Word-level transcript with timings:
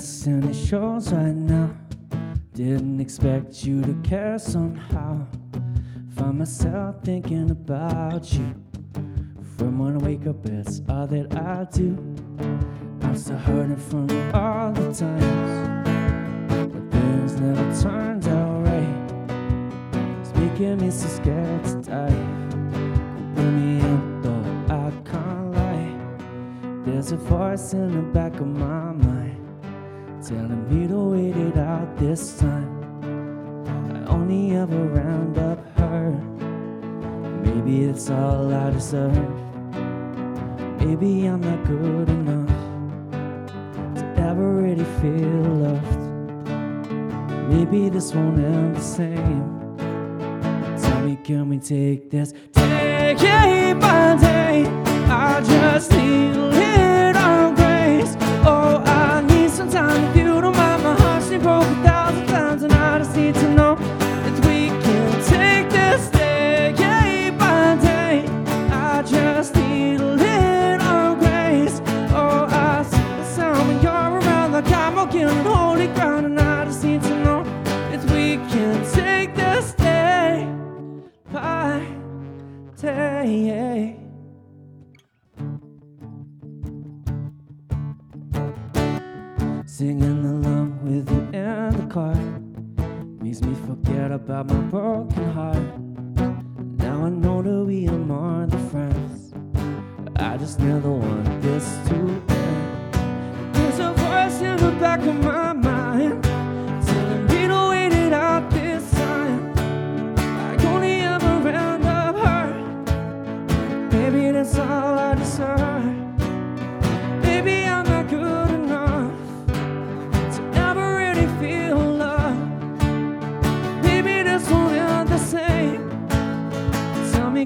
the 0.00 0.54
shows 0.54 1.12
right 1.12 1.34
now. 1.34 1.70
Didn't 2.54 3.00
expect 3.00 3.64
you 3.64 3.82
to 3.82 3.94
care 4.02 4.38
somehow. 4.38 5.26
Find 6.16 6.38
myself 6.38 6.96
thinking 7.04 7.50
about 7.50 8.32
you. 8.32 8.54
From 9.58 9.78
when 9.78 9.96
I 9.96 9.98
wake 9.98 10.26
up, 10.26 10.46
it's 10.46 10.80
all 10.88 11.06
that 11.06 11.36
I 11.36 11.66
do. 11.70 11.98
I'm 13.02 13.14
still 13.14 13.36
hurting 13.36 13.76
from 13.76 14.08
all 14.34 14.72
the 14.72 14.90
times. 14.94 15.92
But 16.48 16.90
things 16.90 17.38
never 17.38 17.82
turned 17.82 18.26
out 18.26 18.64
right. 18.64 20.20
It's 20.20 20.34
making 20.34 20.78
me 20.78 20.90
so 20.90 21.08
scared 21.08 21.64
to 21.64 21.82
die. 21.82 22.26
Put 23.34 23.44
me 23.44 23.80
in, 23.80 24.22
though 24.22 24.74
I 24.74 24.90
can't 25.04 25.52
lie. 25.52 25.94
There's 26.86 27.12
a 27.12 27.16
voice 27.16 27.74
in 27.74 27.94
the 27.94 28.02
back 28.12 28.40
of 28.40 28.46
my 28.46 28.92
mind 28.92 29.29
telling 30.30 30.64
me 30.70 30.86
to 30.86 30.98
wait 31.10 31.36
it 31.36 31.56
out 31.56 31.96
this 31.96 32.38
time. 32.38 32.70
I 33.66 34.10
only 34.10 34.54
ever 34.54 34.80
round 34.86 35.36
up 35.38 35.58
her. 35.76 36.12
Maybe 37.42 37.82
it's 37.86 38.08
all 38.10 38.54
I 38.54 38.70
deserve. 38.70 39.34
Maybe 40.78 41.26
I'm 41.26 41.40
not 41.40 41.66
good 41.66 42.08
enough 42.10 42.48
to 43.96 44.04
ever 44.18 44.52
really 44.54 44.84
feel 45.00 45.42
loved. 45.66 45.98
Maybe 47.52 47.88
this 47.88 48.14
won't 48.14 48.38
end 48.38 48.76
the 48.76 48.80
same. 48.80 49.76
Tell 50.80 51.00
me, 51.00 51.16
can 51.16 51.48
we 51.48 51.58
take 51.58 52.08
this 52.08 52.32
day 52.52 53.72
by 53.80 54.16
day? 54.20 54.64
I 55.08 55.40
just 55.40 55.89
need 63.20 63.34
to 63.34 63.48
know 63.54 63.74
that 64.24 64.46
we 64.46 64.68
can 64.84 65.10
take 65.24 65.68
this 65.70 66.08
day 66.10 67.30
by 67.38 67.76
day. 67.76 68.24
I 68.70 69.02
just 69.02 69.54
need 69.56 70.00
a 70.00 70.10
little 70.26 71.14
grace. 71.16 71.80
Oh, 72.12 72.46
I 72.50 72.82
see 72.82 72.96
the 73.18 73.24
sound 73.24 73.68
when 73.68 73.82
you're 73.82 73.92
around, 73.92 74.52
like 74.52 74.70
I'm 74.70 74.94
walking 74.94 75.24
on 75.24 75.44
holy 75.44 75.88
ground, 75.88 76.26
and 76.26 76.40
I 76.40 76.64
just 76.64 76.82
need 76.82 77.02
to 77.02 77.14
know 77.24 77.44
that 77.90 78.02
we 78.12 78.36
can 78.52 78.76
take 78.92 79.34
this 79.34 79.74
day 79.74 80.48
by 81.30 81.86
day. 82.76 83.96
Singing 89.66 90.24
along 90.24 90.78
with 90.84 91.10
you 91.10 91.20
in 91.32 91.70
the 91.76 91.86
car 91.94 92.39
makes 93.30 93.42
me 93.42 93.54
forget 93.68 94.10
about 94.10 94.48
my 94.48 94.60
broken 94.72 95.30
heart. 95.30 95.78
Now 96.78 97.04
I 97.04 97.10
know 97.10 97.40
that 97.40 97.64
we 97.64 97.86
are 97.86 97.92
more 97.92 98.44
than 98.44 98.68
friends. 98.70 99.32
I 100.16 100.36
just 100.36 100.58
never 100.58 100.90
want 100.90 101.40
this 101.40 101.78
to 101.90 101.94
end. 101.94 103.54
There's 103.54 103.78
a 103.78 103.92
voice 103.92 104.40
in 104.40 104.56
the 104.56 104.72
back 104.80 104.98
of 105.02 105.14
my 105.22 105.52
mind 105.52 105.69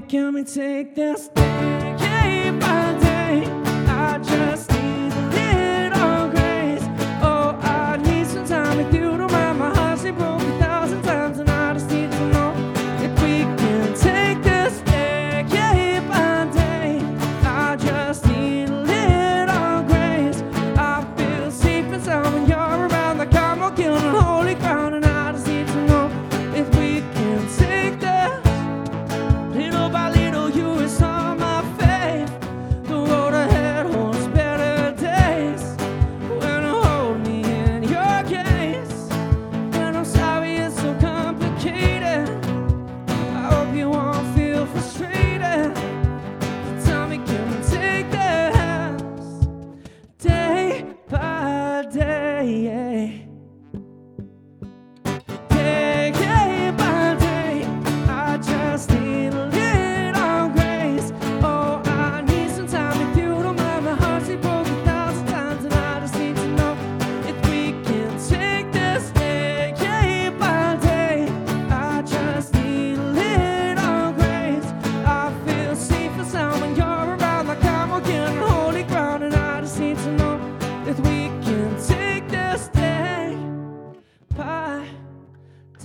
come 0.09 0.35
and 0.35 0.47
take 0.47 0.95
that 0.95 0.95
this. 0.95 1.74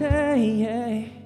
Yeah. 0.01 1.20